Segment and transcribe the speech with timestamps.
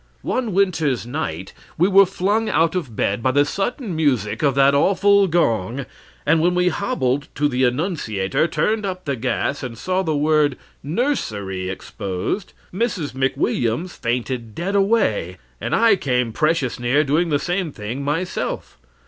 [0.23, 4.73] One winter's night we were flung out of bed by the sudden music of that
[4.73, 5.85] awful gong,
[6.25, 10.57] and when we hobbled to the annunciator, turned up the gas, and saw the word
[10.81, 13.11] 'Nursery' exposed, Mrs.
[13.11, 18.79] McWilliams fainted dead away, and I came precious near doing the same thing myself.